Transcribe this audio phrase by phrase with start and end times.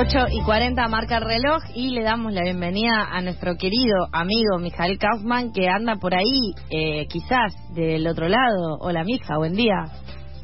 [0.00, 4.56] 8 y 40 marca el reloj y le damos la bienvenida a nuestro querido amigo
[4.58, 8.78] Mijael Kaufman que anda por ahí, eh, quizás del otro lado.
[8.80, 9.74] Hola, mija, buen día.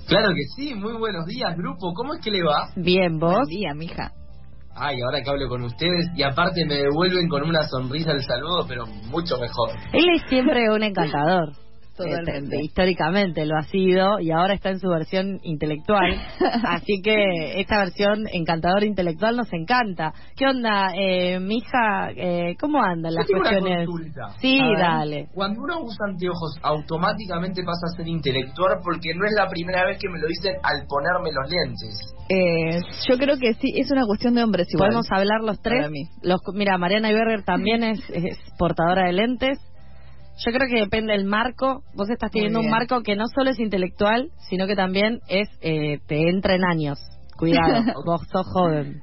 [0.08, 1.94] Claro que sí, muy buenos días, grupo.
[1.94, 2.68] ¿Cómo es que le va?
[2.76, 3.32] Bien, ¿vos?
[3.32, 4.12] Buen día, mija.
[4.74, 8.66] Ay, ahora que hablo con ustedes y aparte me devuelven con una sonrisa el saludo,
[8.68, 9.70] pero mucho mejor.
[9.94, 11.54] Él es siempre un encantador.
[11.96, 12.56] Totalmente.
[12.56, 16.14] Este, históricamente lo ha sido y ahora está en su versión intelectual.
[16.64, 20.12] Así que esta versión encantador intelectual nos encanta.
[20.36, 22.10] ¿Qué onda, eh, mija?
[22.14, 24.14] Eh, ¿Cómo andan las Yo tengo una cuestiones?
[24.40, 25.28] Sí, A ver, dale.
[25.32, 29.98] Cuando uno usa anteojos, automáticamente pasa a ser intelectual porque no es la primera vez
[29.98, 32.14] que me lo dicen al ponerme los lentes.
[32.28, 34.88] Eh, yo creo que sí, es una cuestión de hombres igual.
[34.88, 35.80] Podemos hablar los tres.
[35.80, 36.08] Para mí.
[36.22, 39.58] Los, mira, Mariana Iberger también es, es portadora de lentes.
[40.44, 41.82] Yo creo que depende del marco.
[41.94, 45.98] Vos estás teniendo un marco que no solo es intelectual, sino que también es eh,
[46.06, 46.98] te entra en años.
[47.38, 49.00] Cuidado, vos sos joven.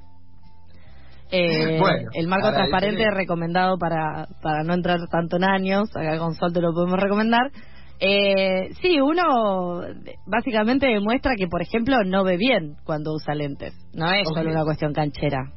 [1.32, 5.90] Eh, Bueno, el marco transparente recomendado para, para no entrar tanto en años.
[5.96, 7.52] Acá con Sol te lo podemos recomendar.
[8.00, 9.82] Eh, sí, uno
[10.28, 13.74] básicamente demuestra que, por ejemplo, no ve bien cuando usa lentes.
[13.94, 15.52] No es solo una cuestión canchera.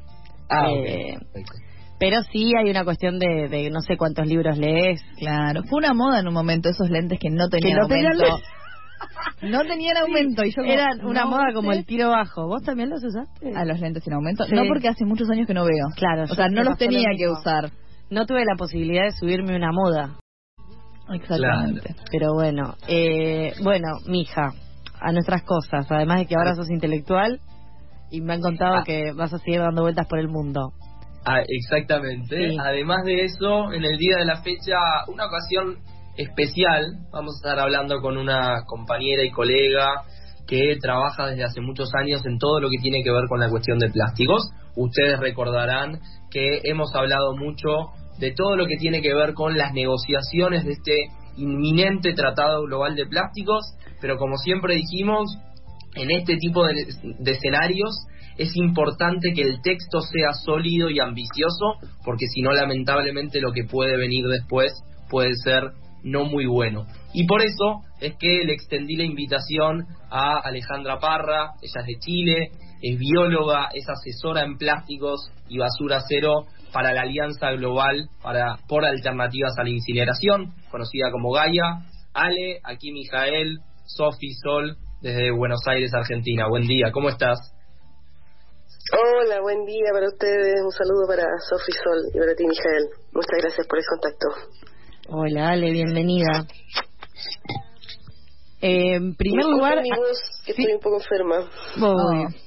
[0.49, 1.33] Ah, Eh, ok.
[1.33, 1.66] Perfecto.
[1.99, 5.01] Pero sí hay una cuestión de, de no sé cuántos libros lees.
[5.17, 8.37] Claro, fue una moda en un momento esos lentes que no tenían no tenían aumento.
[9.41, 12.47] no tenían aumento y yo como, Eran una no moda como el tiro bajo.
[12.47, 13.51] ¿Vos también los usaste?
[13.55, 14.43] a los lentes sin aumento.
[14.45, 14.53] Sí.
[14.53, 15.87] No porque hace muchos años que no veo.
[15.95, 17.71] Claro, O sea, no los lo tenía que usar.
[18.09, 20.17] No tuve la posibilidad de subirme una moda.
[21.13, 21.95] Exactamente.
[22.11, 24.51] Pero bueno, eh, bueno, mija,
[24.99, 25.89] a nuestras cosas.
[25.91, 27.39] Además de que ahora sos intelectual
[28.11, 28.83] y me han contado Ah.
[28.85, 30.73] que vas a seguir dando vueltas por el mundo.
[31.29, 32.51] Ah, exactamente.
[32.51, 32.57] Sí.
[32.57, 34.77] Además de eso, en el día de la fecha,
[35.09, 35.79] una ocasión
[36.15, 40.03] especial, vamos a estar hablando con una compañera y colega
[40.47, 43.49] que trabaja desde hace muchos años en todo lo que tiene que ver con la
[43.49, 44.49] cuestión de plásticos.
[44.77, 45.99] Ustedes recordarán
[46.31, 50.71] que hemos hablado mucho de todo lo que tiene que ver con las negociaciones de
[50.71, 53.65] este inminente tratado global de plásticos,
[53.99, 55.29] pero como siempre dijimos,
[55.95, 56.85] en este tipo de,
[57.19, 61.75] de escenarios es importante que el texto sea sólido y ambicioso,
[62.05, 64.71] porque si no, lamentablemente, lo que puede venir después
[65.09, 65.71] puede ser
[66.03, 66.85] no muy bueno.
[67.13, 71.99] Y por eso es que le extendí la invitación a Alejandra Parra, ella es de
[71.99, 78.57] Chile, es bióloga, es asesora en plásticos y basura cero para la Alianza Global para,
[78.67, 81.85] por Alternativas a la Incineración, conocida como Gaia.
[82.13, 86.47] Ale, aquí Mijael, Sofi, Sol, desde Buenos Aires, Argentina.
[86.47, 87.56] Buen día, ¿cómo estás?
[88.93, 90.55] Hola, buen día para ustedes.
[90.63, 92.87] Un saludo para Sofi Sol y para ti, Mijael.
[93.11, 94.27] Muchas gracias por el contacto.
[95.09, 96.45] Hola, Ale, bienvenida.
[98.61, 100.61] Eh, en primer Disculpen lugar, mi voz, que sí.
[100.61, 101.49] estoy un poco enferma.
[101.75, 101.93] No.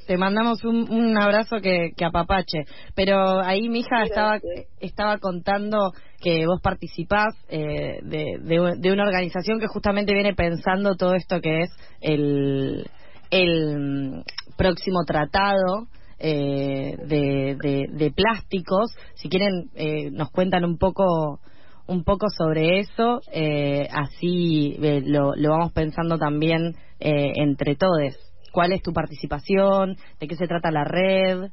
[0.07, 2.65] Te mandamos un, un abrazo que, que apapache.
[2.95, 4.39] Pero ahí mi hija estaba,
[4.81, 5.93] estaba contando
[6.23, 11.41] que vos participás eh, de, de, de una organización que justamente viene pensando todo esto
[11.43, 12.91] que es el,
[13.31, 14.23] el mm,
[14.57, 15.87] próximo tratado
[16.21, 18.95] eh, de, de, de plásticos.
[19.15, 21.41] Si quieren, eh, nos cuentan un poco
[21.87, 28.15] un poco sobre eso, eh, así eh, lo, lo vamos pensando también eh, entre todos.
[28.53, 29.97] ¿Cuál es tu participación?
[30.21, 31.51] ¿De qué se trata la red?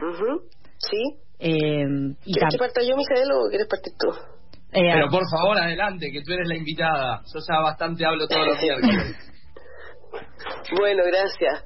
[0.00, 0.42] Ujú.
[0.78, 1.18] ¿Sí?
[1.38, 1.84] Eh,
[2.24, 4.08] y ¿Quieres que parta yo, Mijael, o quieres partir tú?
[4.72, 7.22] eh, Pero por favor, adelante, que tú eres la invitada.
[7.32, 9.16] Yo ya bastante hablo todos los miércoles.
[10.78, 11.64] Bueno, gracias.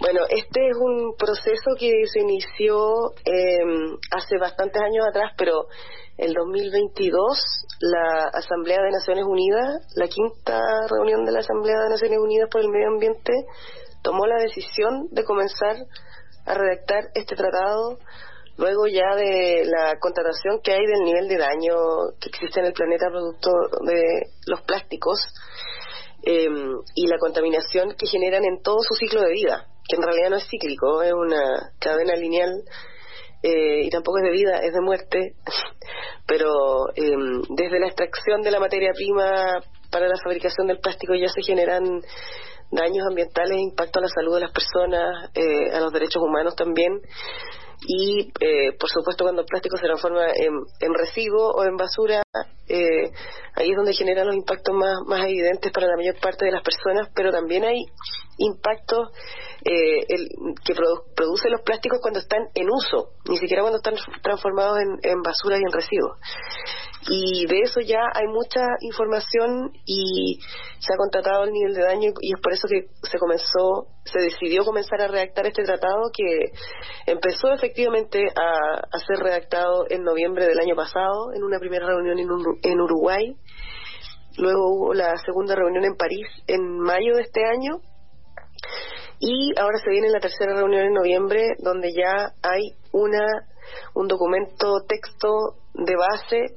[0.00, 3.58] Bueno, este es un proceso que se inició eh,
[4.10, 5.66] hace bastantes años atrás, pero
[6.16, 10.58] el 2022 la Asamblea de Naciones Unidas, la quinta
[10.88, 13.32] reunión de la Asamblea de Naciones Unidas por el Medio Ambiente,
[14.02, 15.76] tomó la decisión de comenzar
[16.46, 17.98] a redactar este tratado
[18.56, 21.76] luego ya de la contratación que hay del nivel de daño
[22.20, 23.50] que existe en el planeta producto
[23.84, 24.02] de
[24.46, 25.18] los plásticos
[26.22, 26.48] eh,
[26.94, 30.36] y la contaminación que generan en todo su ciclo de vida, que en realidad no
[30.36, 32.62] es cíclico, es una cadena lineal
[33.42, 35.34] eh, y tampoco es de vida, es de muerte,
[36.26, 37.16] pero eh,
[37.48, 39.60] desde la extracción de la materia prima
[39.90, 42.02] para la fabricación del plástico ya se generan
[42.70, 47.00] daños ambientales, impacto a la salud de las personas, eh, a los derechos humanos también,
[47.86, 52.22] y eh, por supuesto cuando el plástico se transforma en, en residuo o en basura
[52.68, 53.10] eh,
[53.54, 56.62] ahí es donde genera los impactos más, más evidentes para la mayor parte de las
[56.62, 57.86] personas pero también hay
[58.40, 59.08] impactos
[59.64, 60.28] eh, el,
[60.64, 65.22] que produ producen los plásticos cuando están en uso ni siquiera cuando están transformados en,
[65.22, 66.18] basura y en residuos.
[67.08, 70.38] Y de eso ya hay mucha información y
[70.80, 74.20] se ha contratado el nivel de daño y es por eso que se comenzó, se
[74.20, 76.52] decidió comenzar a redactar este tratado que
[77.06, 82.80] empezó efectivamente a, ser redactado en noviembre del año pasado en una primera reunión en
[82.80, 83.34] Uruguay,
[84.36, 87.80] luego hubo la segunda reunión en París en mayo de este año
[89.20, 93.24] y ahora se viene la tercera reunión en noviembre donde ya hay una
[93.94, 96.56] un documento texto de base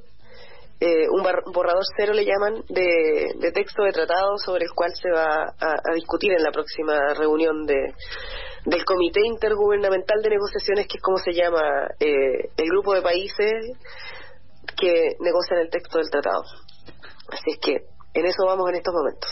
[0.80, 1.22] eh, un
[1.52, 6.32] borrador cero le llaman de, texto de tratado sobre el cual se va a, discutir
[6.32, 7.94] en la próxima reunión de
[8.66, 11.60] del Comité Intergubernamental de Negociaciones, que es como se llama
[12.00, 13.52] eh, el grupo de países
[14.74, 16.42] que negocian el texto del tratado.
[17.28, 17.76] Así es que
[18.14, 19.30] en eso vamos en estos momentos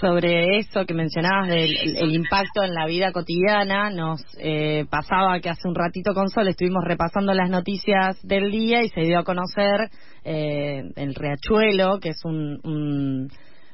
[0.00, 5.50] sobre eso que mencionabas del el impacto en la vida cotidiana, nos eh, pasaba que
[5.50, 9.24] hace un ratito con Sol estuvimos repasando las noticias del día y se dio a
[9.24, 9.90] conocer
[10.24, 13.28] eh, el Riachuelo, que es un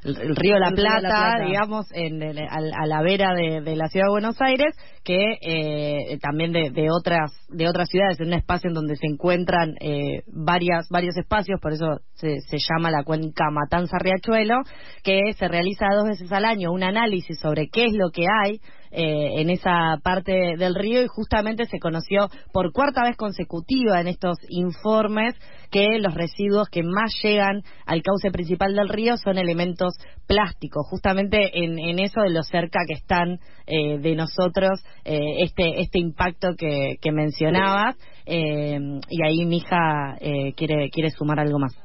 [0.04, 4.76] el, río La Plata, digamos, en, a, la vera de, la ciudad de Buenos Aires,
[5.02, 9.74] que eh, también de, otras de otras ciudades, en un espacio en donde se encuentran
[9.80, 14.56] eh, varias varios espacios, por eso se, se llama la cuenca Matanza Riachuelo,
[15.02, 18.60] que se realiza dos veces al año un análisis sobre qué es lo que hay
[18.96, 24.06] eh, en esa parte del río y justamente se conoció por cuarta vez consecutiva en
[24.06, 25.34] estos informes
[25.70, 29.94] que los residuos que más llegan al cauce principal del río son elementos
[30.28, 35.80] plásticos, justamente en, en eso de lo cerca que están eh, de nosotros eh, este
[35.80, 37.96] este impacto que, que mencionabas
[38.26, 40.16] y ahí mi hija
[40.56, 41.83] quiere quiere sumar algo más.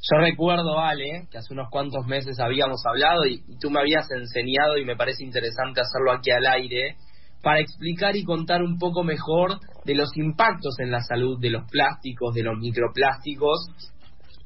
[0.00, 4.78] Yo recuerdo, Ale, que hace unos cuantos meses habíamos hablado y, tú me habías enseñado
[4.78, 6.96] y me parece interesante hacerlo aquí al aire
[7.42, 11.68] para explicar y contar un poco mejor de los impactos en la salud de los
[11.70, 13.70] plásticos, de los microplásticos,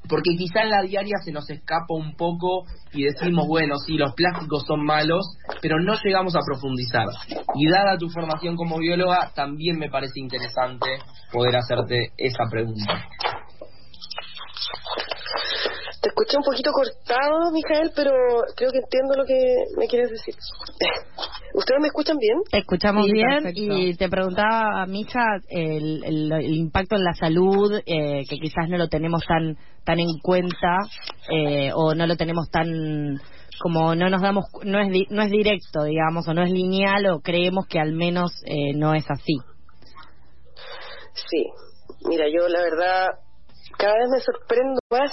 [0.09, 4.13] porque quizá en la diaria se nos escapa un poco y decimos, bueno, sí, los
[4.13, 5.25] plásticos son malos,
[5.61, 7.07] pero no llegamos a profundizar.
[7.55, 10.97] Y dada tu formación como bióloga, también me parece interesante
[11.31, 13.07] poder hacerte esa pregunta.
[16.23, 18.11] Escuché un poquito cortado, Mijael, pero
[18.55, 19.35] creo que entiendo lo que
[19.77, 20.33] me quieres decir.
[21.53, 22.37] ¿Ustedes me escuchan bien?
[22.49, 28.37] Te escuchamos bien y te preguntaba, Mija, el, el, impacto en la salud, eh, que
[28.37, 30.77] quizás no lo tenemos tan tan en cuenta
[31.29, 33.19] eh, o no lo tenemos tan
[33.59, 37.19] como no nos damos no es no es directo digamos o no es lineal o
[37.19, 39.39] creemos que al menos eh, no es así
[41.13, 41.45] sí
[42.07, 43.07] mira yo la verdad
[43.77, 45.11] cada vez me sorprendo más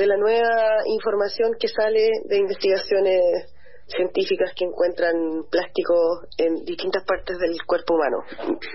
[0.00, 3.52] de la nueva información que sale de investigaciones
[3.86, 8.24] científicas que encuentran plásticos en distintas partes del cuerpo humano.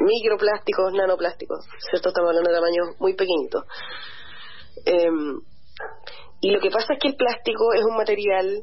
[0.02, 2.10] Microplásticos, nanoplásticos, ¿cierto?
[2.10, 3.64] Estamos hablando de tamaños muy pequeñitos.
[4.86, 5.42] Em,
[6.42, 8.62] y lo que pasa es que el plástico es un material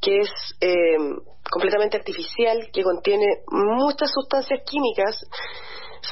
[0.00, 0.30] que es
[0.60, 1.18] em,
[1.50, 5.26] completamente artificial, que contiene muchas sustancias químicas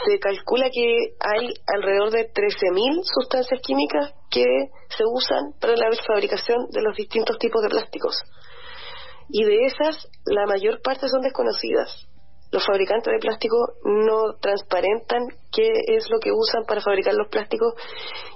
[0.07, 4.45] se calcula que hay alrededor de 13.000 sustancias químicas que
[4.89, 8.17] se usan para la fabricación de los distintos tipos de plásticos.
[9.29, 12.07] Y de esas, la mayor parte son desconocidas.
[12.51, 17.75] Los fabricantes de plástico no transparentan qué es lo que usan para fabricar los plásticos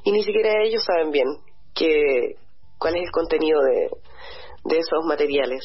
[0.05, 1.27] y ni siquiera ellos saben bien
[1.75, 2.37] que,
[2.79, 3.91] cuál es el contenido de,
[4.65, 5.63] de esos materiales.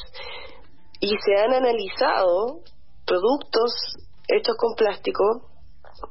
[0.99, 2.59] Y se han analizado
[3.05, 3.71] productos
[4.27, 5.50] hechos con plástico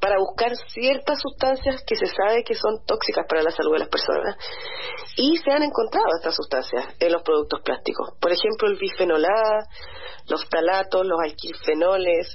[0.01, 3.89] para buscar ciertas sustancias que se sabe que son tóxicas para la salud de las
[3.89, 4.37] personas.
[5.17, 8.11] Y se han encontrado estas sustancias en los productos plásticos.
[8.21, 9.67] Por ejemplo, el bifenol A,
[10.29, 12.29] los talatos, los alquilfenoles,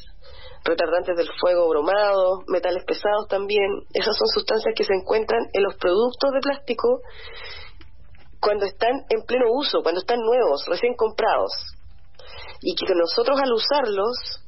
[0.64, 3.70] retardantes del fuego bromado, metales pesados también.
[3.94, 7.02] Esas son sustancias que se encuentran en los productos de plástico
[8.42, 11.52] cuando están en pleno uso, cuando están nuevos, recién comprados.
[12.62, 14.45] Y que nosotros al usarlos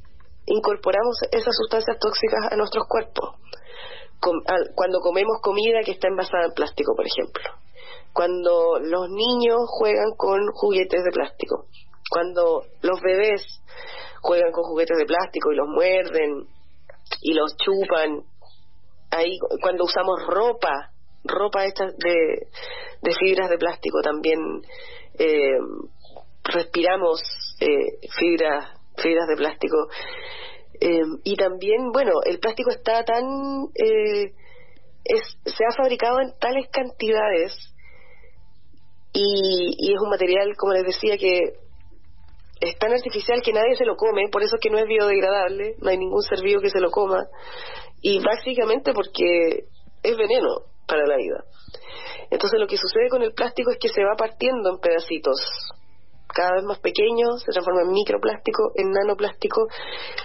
[0.48, 3.36] incorporamos esas sustancias tóxicas a nuestros cuerpos.
[4.74, 7.44] cuando comemos comida que está envasada en plástico, por ejemplo.
[8.12, 11.66] Cuando los niños juegan con juguetes de plástico.
[12.10, 13.42] Cuando los bebés
[14.20, 16.48] juegan con juguetes de plástico y los muerden
[17.22, 18.24] y los chupan.
[19.10, 20.90] Ahí, cuando usamos ropa,
[21.24, 22.48] ropa hecha de,
[23.02, 24.38] de fibras de plástico también
[25.18, 25.58] eh,
[26.44, 27.20] respiramos
[27.60, 29.76] eh, fibras fibras de plástico
[30.80, 33.24] Eh, y también, bueno, el plástico está tan...
[33.74, 34.32] Eh,
[35.04, 37.52] es, se ha fabricado en tales cantidades
[39.12, 41.40] y, y es un material, como les decía, que
[42.60, 45.76] es tan artificial que nadie se lo come, por eso es que no es biodegradable,
[45.78, 47.26] no hay ningún ser vivo que se lo coma,
[48.02, 49.64] y básicamente porque
[50.02, 51.44] es veneno para la vida.
[52.30, 55.40] Entonces lo que sucede con el plástico es que se va partiendo en pedacitos,
[56.38, 59.66] cada vez más pequeños, se transforma en microplástico, en nanoplástico,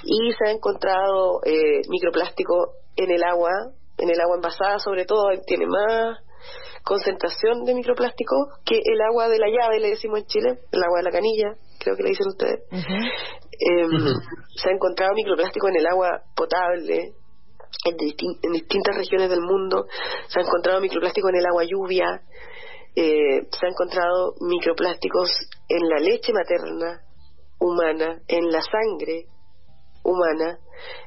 [0.03, 3.50] y se ha encontrado eh, microplástico en el agua,
[3.98, 6.20] en el agua envasada sobre todo, tiene más
[6.84, 11.00] concentración de microplástico que el agua de la llave, le decimos en Chile, el agua
[11.00, 12.60] de la canilla, creo que le dicen ustedes.
[12.70, 13.89] Em,
[14.55, 17.13] se ha encontrado microplástico en el agua potable,
[17.86, 19.86] en, en, distintas regiones del mundo.
[20.27, 22.22] Se ha encontrado microplástico en el agua lluvia.
[22.96, 25.32] Eh, se ha encontrado microplásticos
[25.74, 27.01] en la leche materna
[27.60, 29.25] humana, en la sangre
[30.03, 30.60] humana,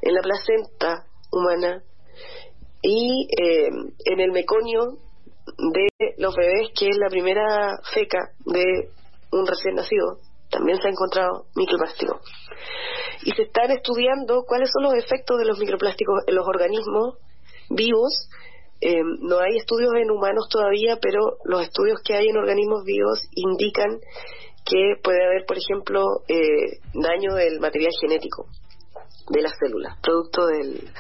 [0.03, 1.83] en la placenta humana
[2.83, 3.69] y eh,
[4.07, 4.99] en el meconio
[5.57, 8.91] de los bebés, que es la primera feca de
[9.31, 10.19] un recién nacido,
[10.51, 12.21] también se ha encontrado microplástico.
[13.23, 17.19] Y se están estudiando cuáles son los efectos de los microplásticos en los organismos
[17.71, 18.29] vivos.
[18.81, 23.29] Eh, no hay estudios en humanos todavía, pero los estudios que hay en organismos vivos
[23.33, 24.01] indican
[24.67, 28.47] que puede haber, por ejemplo, eh, daño del material genético
[29.31, 30.91] de las células, producto del,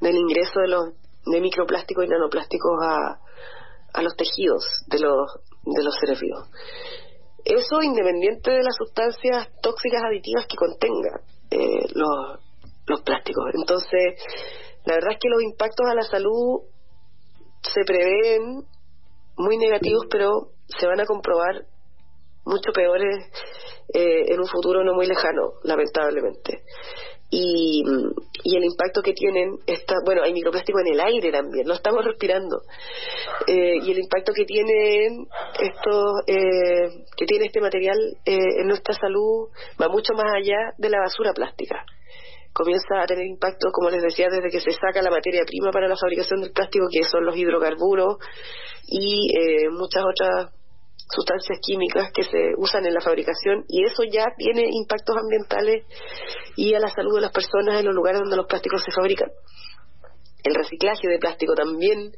[0.00, 0.84] del ingreso de los
[1.24, 3.18] de microplásticos y nanoplásticos a,
[3.94, 5.26] a los tejidos de los,
[5.64, 6.48] de los seres vivos.
[7.44, 12.40] Eso independiente de las sustancias tóxicas aditivas que contenga eh, los,
[12.86, 13.44] los plásticos.
[13.54, 14.22] Entonces,
[14.84, 16.62] la verdad es que los impactos a la salud
[17.62, 18.64] se prevén
[19.36, 21.66] muy negativos, pero se van a comprobar
[22.48, 23.26] mucho peores
[23.94, 26.62] eh, en un futuro no muy lejano, lamentablemente.
[27.30, 27.82] Y,
[28.42, 32.02] y el impacto que tienen está bueno hay microplástico en el aire también lo estamos
[32.02, 32.62] respirando.
[33.46, 35.26] Eh, y el impacto que tienen
[35.60, 39.48] esto eh, que tiene este material eh, en nuestra salud
[39.80, 41.84] va mucho más allá de la basura plástica.
[42.54, 45.86] Comienza a tener impacto como les decía desde que se saca la materia prima para
[45.86, 48.16] la fabricación del plástico que son los hidrocarburos
[48.86, 49.28] y
[49.70, 50.57] muchas otras
[51.10, 55.86] sustancias químicas que se usan en la fabricación y eso ya tiene impactos ambientales
[56.56, 59.30] y a la salud de las personas en los lugares donde los plásticos se fabrican.
[60.44, 62.12] El reciclaje de plástico también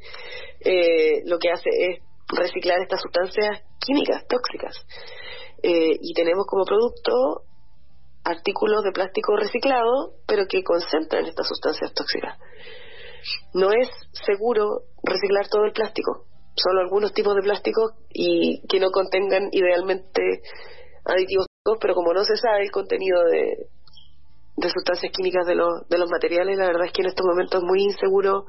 [0.60, 4.76] eh, lo que hace es reciclar estas sustancias químicas tóxicas
[5.62, 7.42] eh, y tenemos como producto
[8.24, 12.38] artículos de plástico reciclado pero que concentran estas sustancias tóxicas.
[13.54, 13.88] No es
[14.26, 20.42] seguro reciclar todo el plástico solo algunos tipos de plásticos y que no contengan idealmente
[21.04, 21.46] aditivos,
[21.80, 23.66] pero como no se sabe el contenido de,
[24.68, 27.66] sustancias químicas de los, de los materiales, la verdad es que en estos momentos es
[27.66, 28.46] muy inseguro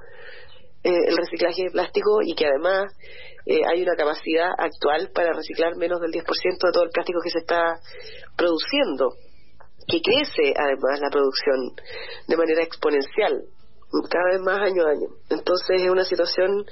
[0.83, 2.91] eh, el reciclaje de plástico y que además
[3.45, 7.29] eh, hay una capacidad actual para reciclar menos del 10% de todo el plástico que
[7.29, 7.79] se está
[8.35, 9.15] produciendo,
[9.87, 11.75] que crece además la producción
[12.27, 13.45] de manera exponencial,
[14.09, 15.09] cada vez más año a año.
[15.29, 16.65] Entonces es una situación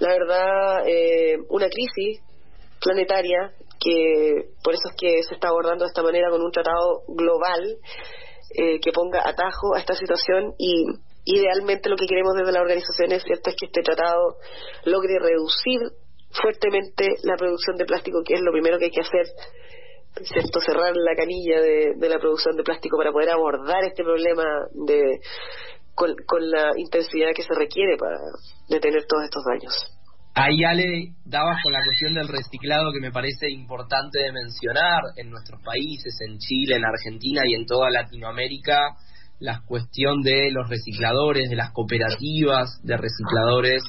[0.00, 2.20] la verdad, eh, una crisis
[2.80, 7.02] planetaria que por eso es que se está abordando de esta manera con un tratado
[7.08, 7.78] global
[8.56, 10.86] eh, que ponga atajo a esta situación y
[11.24, 14.36] idealmente lo que queremos desde la organización es cierto es que este tratado
[14.84, 15.80] logre reducir
[16.30, 19.26] fuertemente la producción de plástico que es lo primero que hay que hacer
[20.24, 24.44] cierto cerrar la canilla de, de la producción de plástico para poder abordar este problema
[24.72, 25.20] de
[26.26, 28.16] con, la intensidad que se requiere para
[28.68, 29.74] detener todos estos daños.
[30.34, 35.28] Ahí Ale dabas con la cuestión del reciclado que me parece importante de mencionar en
[35.28, 38.96] nuestros países, en Chile, en Argentina y en toda Latinoamérica,
[39.40, 43.82] la cuestión de los recicladores, de las cooperativas de recicladores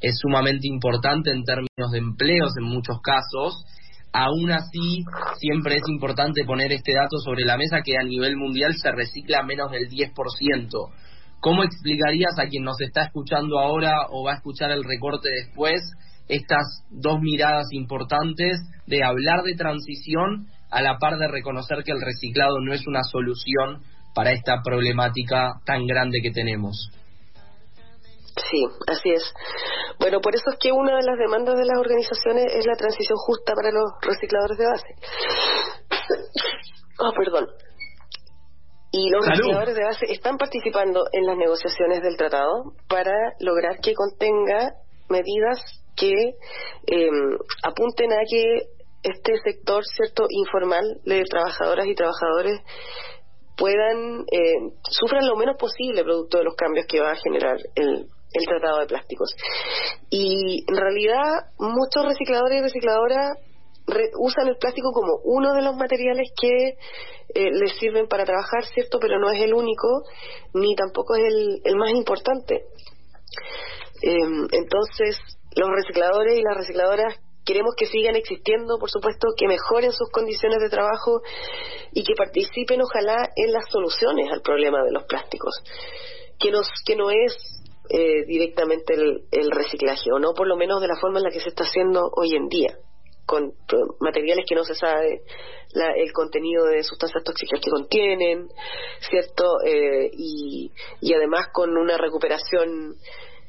[0.00, 3.64] es sumamente importante en términos de empleos en muchos casos.
[4.12, 5.04] Aún así,
[5.38, 9.42] siempre es importante poner este dato sobre la mesa que a nivel mundial se recicla
[9.42, 10.12] menos del 10%.
[11.40, 15.82] ¿Cómo explicarías a quien nos está escuchando ahora o va a escuchar el recorte después
[16.28, 22.00] estas dos miradas importantes de hablar de transición a la par de reconocer que el
[22.00, 23.82] reciclado no es una solución
[24.14, 26.90] para esta problemática tan grande que tenemos?
[28.50, 29.22] Sí, así es.
[30.00, 33.16] Bueno, por eso es que una de las demandas de las organizaciones es la transición
[33.16, 34.88] justa para los recicladores de base.
[36.98, 37.46] Oh, perdón.
[38.96, 43.10] Y los recicladores de base están participando en las negociaciones del tratado para
[43.40, 44.74] lograr que contenga
[45.08, 45.58] medidas
[45.96, 46.12] que
[46.86, 48.68] em, apunten a que
[49.02, 52.60] este sector cierto informal de trabajadoras y trabajadores
[53.56, 58.06] puedan, eh, sufran lo menos posible producto de los cambios que va a generar el,
[58.32, 59.34] el tratado de plásticos.
[60.08, 63.38] Y en realidad muchos recicladores y recicladoras
[64.18, 66.76] usan el plástico como uno de los materiales que
[67.34, 68.98] eh, les sirven para trabajar, ¿cierto?
[68.98, 70.04] Pero no es el único,
[70.54, 72.64] ni tampoco es el, el más importante.
[74.02, 75.18] Em, entonces,
[75.56, 80.60] los recicladores y las recicladoras queremos que sigan existiendo, por supuesto, que mejoren sus condiciones
[80.60, 81.20] de trabajo
[81.92, 85.54] y que participen, ojalá, en las soluciones al problema de los plásticos,
[86.38, 86.52] que,
[86.86, 87.36] que no es
[87.90, 91.30] eh, directamente el, el reciclaje, o no por lo menos de la forma en la
[91.30, 92.78] que se está haciendo hoy en día
[93.26, 93.52] con
[94.00, 95.22] materiales que no se sabe
[95.96, 98.48] el contenido de sustancias tóxicas que contienen,
[99.00, 99.60] ¿cierto?
[99.64, 102.96] Eh, y, y además con una recuperación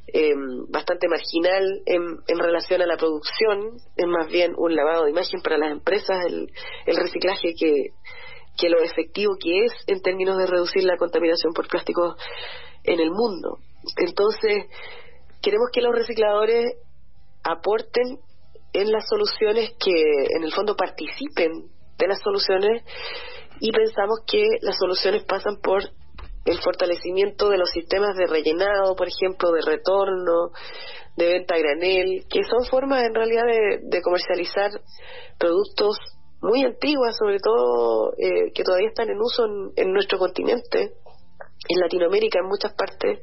[0.07, 0.33] eh,
[0.69, 5.41] bastante marginal en, en, relación a la producción, es más bien un lavado de imagen
[5.41, 6.51] para las empresas, el,
[6.85, 7.89] el reciclaje que,
[8.57, 12.15] que lo efectivo que es en términos de reducir la contaminación por plásticos
[12.83, 13.59] en el mundo.
[13.97, 14.65] Entonces,
[15.41, 16.75] queremos que los recicladores
[17.43, 18.19] aporten
[18.81, 19.91] en las soluciones que
[20.35, 22.83] en el fondo participen de las soluciones
[23.59, 25.83] y pensamos que las soluciones pasan por
[26.45, 30.51] el fortalecimiento de los sistemas de rellenado, por ejemplo, de retorno,
[31.17, 33.43] de venta a granel, que son formas en realidad
[33.81, 34.71] de, comercializar
[35.39, 35.97] productos
[36.41, 40.93] muy antiguas, sobre todo eh, que todavía están en uso en, nuestro continente,
[41.67, 43.19] en Latinoamérica, en muchas partes,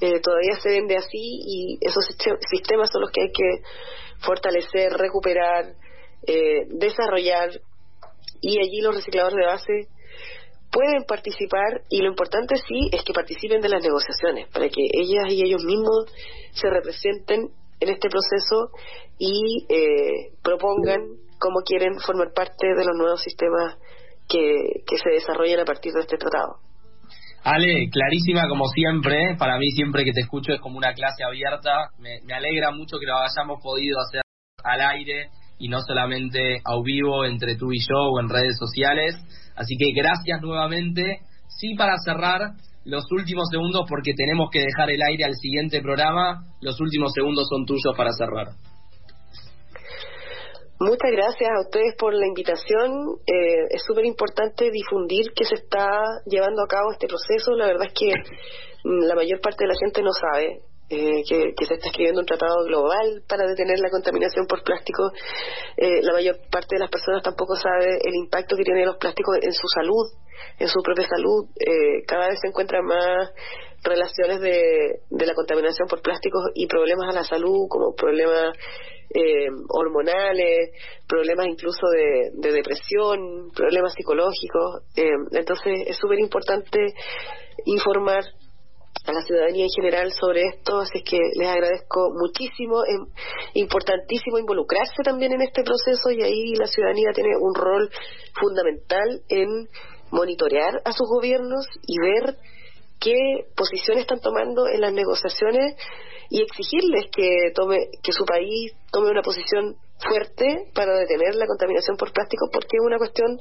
[0.00, 2.04] eh, todavía se vende así y esos
[2.50, 3.62] sistemas son los que hay que
[4.18, 5.74] fortalecer, recuperar,
[6.26, 7.50] eh, desarrollar
[8.40, 9.88] y allí los recicladores de base
[10.70, 15.24] pueden participar y lo importante sí es que participen de las negociaciones para que ellas
[15.30, 16.06] y ellos mismos
[16.52, 17.50] se representen
[17.80, 18.70] en este proceso
[19.18, 21.00] y eh, propongan
[21.38, 23.78] cómo quieren formar parte de los nuevos sistemas
[24.28, 26.58] que, que se desarrollan a partir de este tratado.
[27.46, 29.36] Ale, clarísima como siempre.
[29.38, 31.90] Para mí siempre que te escucho es como una clase abierta.
[31.96, 34.22] Me, alegra mucho que lo hayamos podido hacer
[34.64, 39.14] al aire y no solamente a vivo entre tú y yo o en redes sociales.
[39.54, 41.20] Así que gracias nuevamente.
[41.46, 42.50] Sí, para cerrar,
[42.84, 47.46] los últimos segundos, porque tenemos que dejar el aire al siguiente programa, los últimos segundos
[47.48, 48.56] son tuyos para cerrar.
[50.78, 53.16] Muchas gracias a ustedes por la invitación.
[53.26, 55.88] Eh, es súper importante difundir que se está
[56.26, 57.52] llevando a cabo este proceso.
[57.52, 58.12] La verdad es que
[58.84, 62.26] mm, la mayor parte de la gente no sabe eh, que, se está escribiendo un
[62.26, 65.10] tratado global para detener la contaminación por plástico.
[65.76, 69.36] Eh, la mayor parte de las personas tampoco sabe el impacto que tienen los plásticos
[69.42, 70.06] en su salud,
[70.58, 71.46] en su propia salud.
[72.06, 73.30] cada vez se encuentran más
[73.82, 78.56] relaciones de, de la contaminación por plásticos y problemas a la salud, como problemas
[79.14, 80.70] eh, hormonales,
[81.06, 84.82] problemas incluso de, depresión, problemas psicológicos.
[84.96, 86.78] Eh, entonces es súper importante
[87.64, 88.24] informar
[89.04, 92.98] a la ciudadanía en general sobre esto, así que les agradezco muchísimo, es
[93.54, 97.90] importantísimo involucrarse también en este proceso y ahí la ciudadanía tiene un rol
[98.40, 99.68] fundamental en
[100.10, 102.36] monitorear a sus gobiernos y ver
[103.00, 105.76] qué posiciones están tomando en las negociaciones
[106.30, 111.96] y exigirles que tome que su país tome una posición fuerte para detener la contaminación
[111.96, 113.38] por plástico porque es una cuestión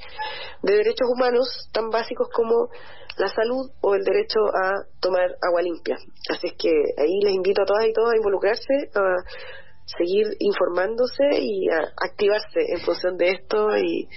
[0.63, 2.69] de derechos humanos tan básicos como
[3.17, 5.95] la salud o el derecho a tomar agua limpia.
[6.29, 9.15] Así es que ahí les invito a todas y todos a involucrarse, a
[9.85, 14.07] seguir informándose y a activarse en función de esto y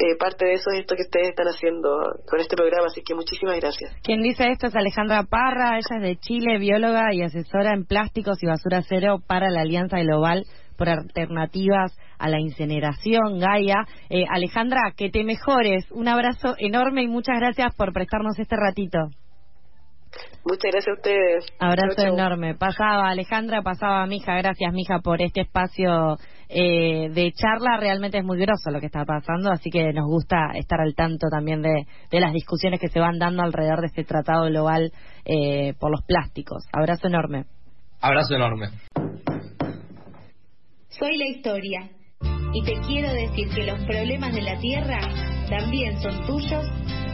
[0.00, 1.90] eh, parte de eso es esto que ustedes están haciendo
[2.26, 3.92] con este programa, así que muchísimas gracias.
[4.02, 8.42] Quien dice esto es Alejandra Parra, ella es de Chile, bióloga y asesora en plásticos
[8.42, 10.46] y basura cero para la Alianza Global
[10.82, 13.84] por Alternativas a la Incineración, Gaia.
[14.10, 18.98] Eh, Alejandra, que te mejores, un abrazo enorme y muchas gracias por prestarnos este ratito.
[20.44, 21.46] Muchas gracias a ustedes.
[21.60, 22.56] Abrazo enorme.
[22.56, 24.34] Pasaba Alejandra, pasaba Mija.
[24.38, 26.16] Gracias, Mija, por este espacio
[26.48, 27.76] eh, de charla.
[27.78, 31.28] Realmente es muy groso lo que está pasando, así que nos gusta estar al tanto
[31.30, 34.90] también de, las discusiones que se van dando alrededor de este tratado global
[35.24, 36.64] eh, por los plásticos.
[36.72, 37.44] Abrazo enorme.
[38.00, 38.66] Abrazo enorme.
[40.98, 41.90] Soy la historia.
[42.52, 45.00] Y te quiero decir que los problemas de la Tierra
[45.48, 46.64] también son tuyos